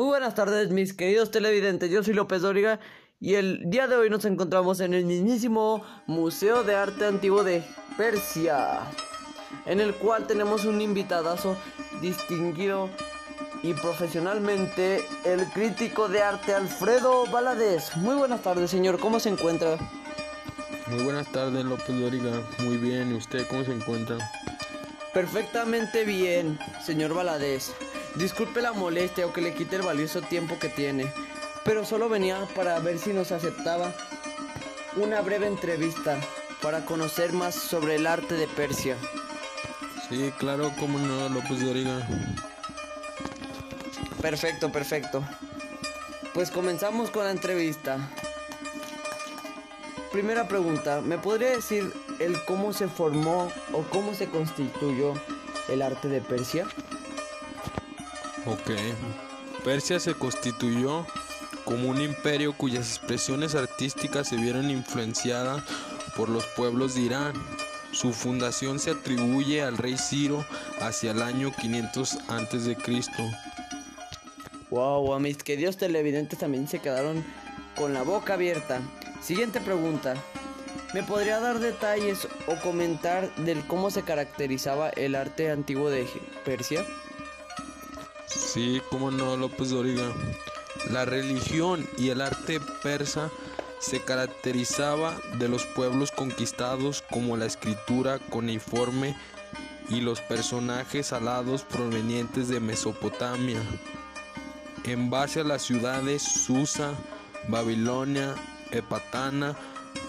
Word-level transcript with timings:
Muy 0.00 0.08
buenas 0.08 0.34
tardes, 0.34 0.70
mis 0.70 0.94
queridos 0.94 1.30
televidentes. 1.30 1.90
Yo 1.90 2.02
soy 2.02 2.14
López 2.14 2.40
Dóriga 2.40 2.80
y 3.20 3.34
el 3.34 3.68
día 3.68 3.86
de 3.86 3.96
hoy 3.96 4.08
nos 4.08 4.24
encontramos 4.24 4.80
en 4.80 4.94
el 4.94 5.04
mismísimo 5.04 5.84
Museo 6.06 6.62
de 6.62 6.74
Arte 6.74 7.04
Antiguo 7.04 7.44
de 7.44 7.62
Persia, 7.98 8.78
en 9.66 9.78
el 9.78 9.94
cual 9.94 10.26
tenemos 10.26 10.64
un 10.64 10.80
invitadazo 10.80 11.54
distinguido 12.00 12.88
y 13.62 13.74
profesionalmente 13.74 15.04
el 15.26 15.44
crítico 15.50 16.08
de 16.08 16.22
arte 16.22 16.54
Alfredo 16.54 17.26
Valadez. 17.30 17.94
Muy 17.98 18.14
buenas 18.14 18.42
tardes, 18.42 18.70
señor. 18.70 18.98
¿Cómo 19.00 19.20
se 19.20 19.28
encuentra? 19.28 19.76
Muy 20.86 21.02
buenas 21.02 21.30
tardes, 21.30 21.62
López 21.62 22.00
Dóriga. 22.00 22.40
Muy 22.60 22.78
bien. 22.78 23.12
¿Y 23.12 23.18
usted 23.18 23.46
cómo 23.48 23.64
se 23.64 23.74
encuentra? 23.74 24.16
Perfectamente 25.12 26.04
bien, 26.04 26.58
señor 26.82 27.12
Valadez. 27.12 27.74
Disculpe 28.16 28.60
la 28.60 28.72
molestia 28.72 29.26
o 29.26 29.32
que 29.32 29.40
le 29.40 29.54
quite 29.54 29.76
el 29.76 29.82
valioso 29.82 30.20
tiempo 30.20 30.58
que 30.58 30.68
tiene, 30.68 31.12
pero 31.64 31.84
solo 31.84 32.08
venía 32.08 32.46
para 32.54 32.78
ver 32.80 32.98
si 32.98 33.12
nos 33.12 33.32
aceptaba 33.32 33.92
una 34.96 35.20
breve 35.20 35.46
entrevista 35.46 36.18
para 36.60 36.84
conocer 36.84 37.32
más 37.32 37.54
sobre 37.54 37.96
el 37.96 38.06
arte 38.06 38.34
de 38.34 38.48
Persia. 38.48 38.96
Sí, 40.08 40.32
claro, 40.38 40.72
cómo 40.78 40.98
no, 40.98 41.28
López 41.28 41.64
Doriga. 41.64 42.06
Perfecto, 44.20 44.70
perfecto. 44.72 45.22
Pues 46.34 46.50
comenzamos 46.50 47.10
con 47.10 47.24
la 47.24 47.30
entrevista. 47.30 48.10
Primera 50.12 50.48
pregunta, 50.48 51.00
¿me 51.00 51.18
podría 51.18 51.50
decir 51.50 51.92
el 52.18 52.44
cómo 52.44 52.72
se 52.72 52.88
formó 52.88 53.50
o 53.72 53.82
cómo 53.84 54.12
se 54.14 54.28
constituyó 54.28 55.14
el 55.68 55.82
arte 55.82 56.08
de 56.08 56.20
Persia? 56.20 56.66
Ok. 58.50 58.72
Persia 59.64 60.00
se 60.00 60.14
constituyó 60.14 61.06
como 61.64 61.88
un 61.88 62.00
imperio 62.00 62.52
cuyas 62.52 62.88
expresiones 62.88 63.54
artísticas 63.54 64.28
se 64.28 64.36
vieron 64.36 64.70
influenciadas 64.70 65.62
por 66.16 66.28
los 66.28 66.44
pueblos 66.46 66.96
de 66.96 67.02
Irán. 67.02 67.32
Su 67.92 68.12
fundación 68.12 68.80
se 68.80 68.90
atribuye 68.90 69.62
al 69.62 69.78
rey 69.78 69.96
Ciro 69.96 70.44
hacia 70.80 71.12
el 71.12 71.22
año 71.22 71.52
500 71.52 72.18
a.C. 72.28 72.76
Wow, 74.70 75.14
a 75.14 75.20
mis 75.20 75.36
queridos 75.36 75.76
televidentes 75.76 76.38
también 76.38 76.66
se 76.66 76.80
quedaron 76.80 77.24
con 77.76 77.94
la 77.94 78.02
boca 78.02 78.34
abierta. 78.34 78.80
Siguiente 79.22 79.60
pregunta. 79.60 80.14
¿Me 80.92 81.04
podría 81.04 81.38
dar 81.38 81.60
detalles 81.60 82.26
o 82.48 82.56
comentar 82.56 83.32
del 83.36 83.64
cómo 83.68 83.92
se 83.92 84.02
caracterizaba 84.02 84.88
el 84.90 85.14
arte 85.14 85.50
antiguo 85.50 85.88
de 85.88 86.08
Persia? 86.44 86.84
Sí, 88.52 88.82
cómo 88.90 89.12
no, 89.12 89.36
López 89.36 89.70
Doriga. 89.70 90.12
La 90.90 91.04
religión 91.04 91.88
y 91.96 92.08
el 92.08 92.20
arte 92.20 92.58
persa 92.82 93.30
se 93.78 94.00
caracterizaba 94.00 95.16
de 95.38 95.48
los 95.48 95.66
pueblos 95.66 96.10
conquistados 96.10 97.04
como 97.12 97.36
la 97.36 97.46
escritura 97.46 98.18
cuneiforme 98.18 99.16
y 99.88 100.00
los 100.00 100.20
personajes 100.20 101.12
alados 101.12 101.62
provenientes 101.62 102.48
de 102.48 102.58
Mesopotamia. 102.58 103.62
En 104.82 105.10
base 105.10 105.42
a 105.42 105.44
las 105.44 105.62
ciudades 105.62 106.20
Susa, 106.20 106.94
Babilonia, 107.46 108.34
Epatana, 108.72 109.54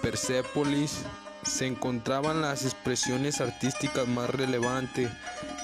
Persépolis, 0.00 1.00
se 1.42 1.66
encontraban 1.66 2.40
las 2.40 2.64
expresiones 2.64 3.40
artísticas 3.40 4.06
más 4.06 4.30
relevantes 4.30 5.10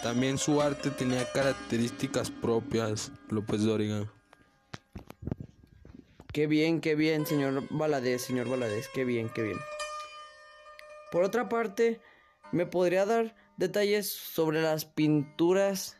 también 0.04 0.36
su 0.36 0.60
arte 0.60 0.90
tenía 0.90 1.24
características 1.32 2.30
propias, 2.30 3.10
López 3.30 3.62
Dóriga. 3.62 4.06
Qué 6.30 6.46
bien, 6.46 6.82
qué 6.82 6.94
bien, 6.94 7.24
señor 7.24 7.64
Valadez, 7.70 8.20
señor 8.20 8.50
Valadez, 8.50 8.90
qué 8.92 9.06
bien, 9.06 9.30
qué 9.30 9.42
bien. 9.42 9.56
Por 11.10 11.24
otra 11.24 11.48
parte, 11.48 12.02
¿me 12.52 12.66
podría 12.66 13.06
dar 13.06 13.34
detalles 13.56 14.12
sobre 14.12 14.60
las 14.60 14.84
pinturas 14.84 15.96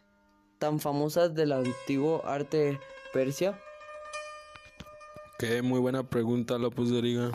tan 0.58 0.80
famosas 0.80 1.34
del 1.34 1.52
antiguo 1.52 2.26
arte 2.26 2.78
persia? 3.14 3.58
Qué 5.38 5.62
muy 5.62 5.80
buena 5.80 6.10
pregunta, 6.10 6.58
López 6.58 6.90
Doriga. 6.90 7.30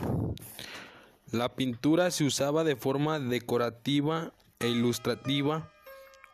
La 1.32 1.48
pintura 1.56 2.12
se 2.12 2.22
usaba 2.22 2.62
de 2.62 2.76
forma 2.76 3.18
decorativa 3.18 4.32
e 4.60 4.68
ilustrativa 4.68 5.72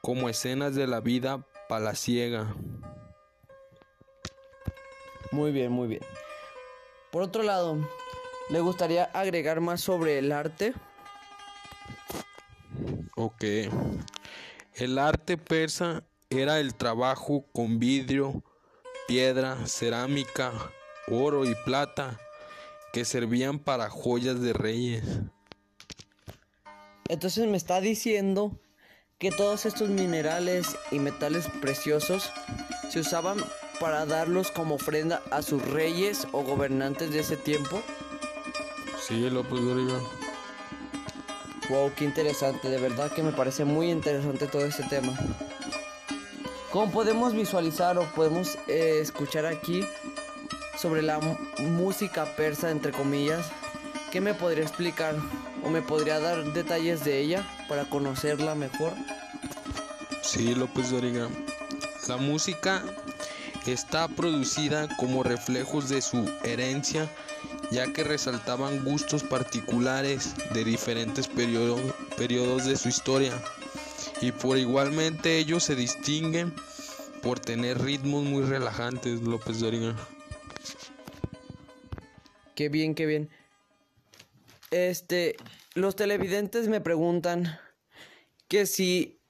como 0.06 0.28
escenas 0.28 0.76
de 0.76 0.86
la 0.86 1.00
vida 1.00 1.44
palaciega. 1.68 2.54
Muy 5.32 5.50
bien, 5.50 5.72
muy 5.72 5.88
bien. 5.88 6.02
Por 7.10 7.22
otro 7.22 7.42
lado, 7.42 7.76
¿le 8.48 8.60
gustaría 8.60 9.06
agregar 9.06 9.60
más 9.60 9.80
sobre 9.80 10.18
el 10.18 10.30
arte? 10.30 10.74
Ok. 13.16 13.42
El 14.74 14.96
arte 14.96 15.36
persa 15.38 16.04
era 16.30 16.60
el 16.60 16.76
trabajo 16.76 17.44
con 17.52 17.80
vidrio, 17.80 18.44
piedra, 19.08 19.66
cerámica, 19.66 20.52
oro 21.08 21.44
y 21.44 21.56
plata 21.64 22.16
que 22.92 23.04
servían 23.04 23.58
para 23.58 23.90
joyas 23.90 24.40
de 24.40 24.52
reyes. 24.52 25.02
Entonces 27.08 27.48
me 27.48 27.56
está 27.56 27.80
diciendo 27.80 28.60
que 29.18 29.30
todos 29.30 29.64
estos 29.64 29.88
minerales 29.88 30.76
y 30.90 30.98
metales 30.98 31.48
preciosos 31.62 32.30
se 32.90 33.00
usaban 33.00 33.42
para 33.80 34.04
darlos 34.04 34.50
como 34.50 34.74
ofrenda 34.74 35.22
a 35.30 35.40
sus 35.40 35.62
reyes 35.62 36.26
o 36.32 36.42
gobernantes 36.42 37.10
de 37.10 37.20
ese 37.20 37.38
tiempo? 37.38 37.82
Sí, 39.00 39.30
López 39.30 39.58
Dóriga. 39.58 39.98
Wow, 41.70 41.92
qué 41.96 42.04
interesante, 42.04 42.68
de 42.68 42.78
verdad 42.78 43.10
que 43.10 43.22
me 43.22 43.32
parece 43.32 43.64
muy 43.64 43.90
interesante 43.90 44.46
todo 44.48 44.66
este 44.66 44.82
tema. 44.84 45.18
Como 46.70 46.92
podemos 46.92 47.32
visualizar 47.32 47.96
o 47.96 48.04
podemos 48.14 48.58
eh, 48.68 48.98
escuchar 49.00 49.46
aquí 49.46 49.82
sobre 50.76 51.00
la 51.00 51.18
música 51.58 52.26
persa, 52.36 52.70
entre 52.70 52.92
comillas, 52.92 53.46
¿qué 54.10 54.20
me 54.20 54.34
podría 54.34 54.62
explicar 54.64 55.16
o 55.64 55.70
me 55.70 55.82
podría 55.82 56.20
dar 56.20 56.52
detalles 56.52 57.04
de 57.04 57.20
ella 57.20 57.46
para 57.68 57.84
conocerla 57.84 58.54
mejor? 58.54 58.92
Sí, 60.22 60.54
López 60.54 60.90
Doriga. 60.90 61.28
La 62.08 62.16
música 62.16 62.82
está 63.66 64.08
producida 64.08 64.88
como 64.96 65.22
reflejos 65.22 65.88
de 65.88 66.00
su 66.00 66.30
herencia, 66.44 67.08
ya 67.70 67.92
que 67.92 68.04
resaltaban 68.04 68.84
gustos 68.84 69.22
particulares 69.24 70.34
de 70.54 70.64
diferentes 70.64 71.28
periodos 71.28 72.64
de 72.64 72.76
su 72.76 72.88
historia. 72.88 73.32
Y 74.20 74.32
por 74.32 74.56
igualmente 74.56 75.38
ellos 75.38 75.64
se 75.64 75.74
distinguen 75.74 76.54
por 77.22 77.40
tener 77.40 77.82
ritmos 77.82 78.24
muy 78.24 78.44
relajantes, 78.44 79.20
López 79.22 79.60
Doriga. 79.60 79.94
Qué 82.54 82.68
bien, 82.68 82.94
qué 82.94 83.04
bien. 83.04 83.28
Este, 84.70 85.36
los 85.74 85.96
televidentes 85.96 86.68
me 86.68 86.80
preguntan 86.80 87.58
que 88.48 88.66
si 88.66 89.20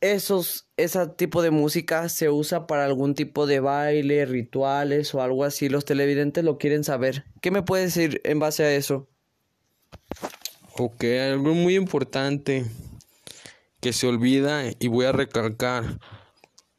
esos, 0.00 0.66
ese 0.76 1.06
tipo 1.08 1.42
de 1.42 1.50
música 1.50 2.08
se 2.08 2.28
usa 2.28 2.66
para 2.66 2.84
algún 2.84 3.14
tipo 3.14 3.46
de 3.46 3.60
baile, 3.60 4.26
rituales 4.26 5.14
o 5.14 5.22
algo 5.22 5.44
así. 5.44 5.68
Los 5.68 5.84
televidentes 5.84 6.44
lo 6.44 6.58
quieren 6.58 6.84
saber. 6.84 7.24
¿Qué 7.40 7.50
me 7.50 7.62
puedes 7.62 7.94
decir 7.94 8.20
en 8.24 8.38
base 8.38 8.64
a 8.64 8.74
eso? 8.74 9.08
Ok, 10.76 11.04
algo 11.04 11.54
muy 11.54 11.76
importante 11.76 12.66
que 13.80 13.92
se 13.92 14.06
olvida 14.06 14.64
y 14.78 14.88
voy 14.88 15.06
a 15.06 15.12
recalcar 15.12 15.98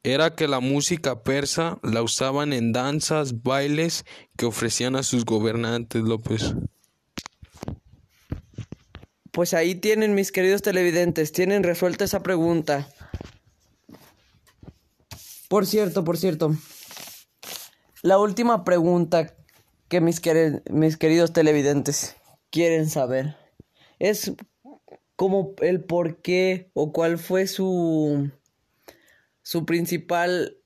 era 0.04 0.36
que 0.36 0.48
la 0.48 0.60
música 0.60 1.24
persa 1.24 1.80
la 1.82 2.04
usaban 2.04 2.54
en 2.54 2.72
danzas, 2.74 3.42
bailes 3.42 4.06
que 4.38 4.46
ofrecían 4.46 4.96
a 4.96 5.02
sus 5.02 5.26
gobernantes, 5.26 6.04
López. 6.04 6.54
Pues 9.36 9.54
ahí 9.54 9.76
tienen 9.76 10.16
mis 10.16 10.32
queridos 10.32 10.62
televidentes, 10.62 11.34
tienen 11.34 11.64
resuelta 11.64 12.06
esa 12.06 12.24
pregunta. 12.24 12.88
Por 15.50 15.66
cierto, 15.66 16.06
por 16.06 16.16
cierto, 16.16 16.56
la 18.02 18.18
última 18.18 18.64
pregunta 18.64 19.36
que 19.90 20.00
mis, 20.00 20.22
mis 20.72 20.96
queridos 20.96 21.34
televidentes 21.34 22.16
quieren 22.50 22.90
saber 22.90 23.36
es 24.00 24.32
como 25.18 25.54
el 25.60 25.84
por 25.84 26.22
qué 26.22 26.72
o 26.74 26.94
cuál 26.94 27.18
fue 27.18 27.48
su, 27.48 28.32
su 29.42 29.66
principal 29.66 30.60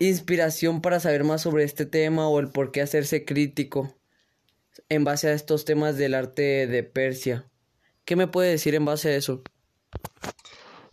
inspiración 0.00 0.82
para 0.82 0.98
saber 0.98 1.22
más 1.22 1.42
sobre 1.42 1.62
este 1.62 1.86
tema 1.86 2.28
o 2.28 2.40
el 2.40 2.48
por 2.50 2.72
qué 2.72 2.80
hacerse 2.82 3.24
crítico 3.24 3.94
en 4.88 5.04
base 5.04 5.28
a 5.28 5.32
estos 5.32 5.64
temas 5.64 5.96
del 5.96 6.14
arte 6.14 6.66
de 6.66 6.82
Persia. 6.82 7.48
¿Qué 8.04 8.16
me 8.16 8.26
puede 8.26 8.50
decir 8.50 8.74
en 8.74 8.84
base 8.84 9.10
a 9.10 9.16
eso? 9.16 9.42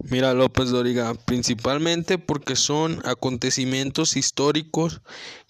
Mira, 0.09 0.33
López 0.33 0.69
Doriga, 0.69 1.13
principalmente 1.13 2.17
porque 2.17 2.55
son 2.55 3.01
acontecimientos 3.05 4.15
históricos 4.15 5.01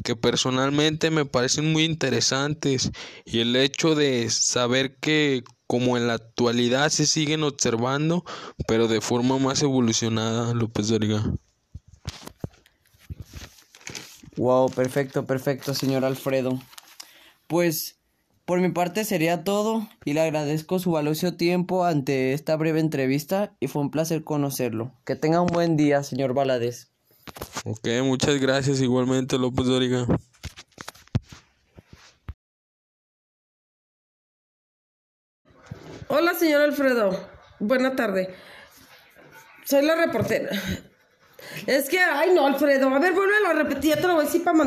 que 0.04 0.16
personalmente 0.16 1.12
me 1.12 1.26
parecen 1.26 1.72
muy 1.72 1.84
interesantes 1.84 2.92
y 3.26 3.42
el 3.42 3.56
hecho 3.56 3.94
de 3.94 4.30
saber 4.32 4.96
que 4.96 5.44
como 5.68 5.98
en 5.98 6.08
la 6.08 6.16
actualidad 6.16 6.90
se 6.90 7.06
siguen 7.06 7.44
observando, 7.44 8.26
pero 8.68 8.88
de 8.88 9.02
forma 9.02 9.38
más 9.38 9.62
evolucionada, 9.62 10.56
López 10.56 10.88
Doriga. 10.88 11.24
Wow, 14.36 14.72
perfecto, 14.72 15.28
perfecto, 15.28 15.76
señor 15.76 16.06
Alfredo. 16.06 16.60
Pues 17.46 17.99
por 18.50 18.62
mi 18.62 18.72
parte 18.72 19.06
sería 19.06 19.44
todo 19.44 19.88
y 20.06 20.14
le 20.14 20.22
agradezco 20.22 20.80
su 20.80 20.90
valioso 20.90 21.36
tiempo 21.36 21.86
ante 21.86 22.34
esta 22.34 22.56
breve 22.56 22.80
entrevista 22.80 23.56
y 23.60 23.68
fue 23.68 23.84
un 23.84 23.92
placer 23.92 24.24
conocerlo. 24.24 24.92
Que 25.06 25.16
tenga 25.16 25.40
un 25.40 25.50
buen 25.50 25.78
día, 25.78 26.02
señor 26.02 26.34
Valadez. 26.34 26.92
Ok, 27.64 27.88
muchas 28.02 28.40
gracias 28.40 28.82
igualmente, 28.82 29.38
López 29.38 29.68
Doriga. 29.68 30.08
Hola, 36.08 36.34
señor 36.34 36.62
Alfredo. 36.62 37.12
Buena 37.60 37.96
tarde. 37.96 38.34
Soy 39.64 39.86
la 39.86 39.94
reportera. 39.94 40.50
Es 41.68 41.88
que, 41.88 42.00
ay 42.00 42.32
no, 42.34 42.48
Alfredo. 42.48 42.90
A 42.90 42.98
ver, 42.98 43.14
vuélvelo 43.14 43.50
a 43.50 43.54
repetir. 43.54 43.96
Ya 43.96 44.02
te 44.02 44.08
lo 44.08 44.16
voy 44.16 44.24
a 44.24 44.26
decir 44.26 44.44
para 44.44 44.58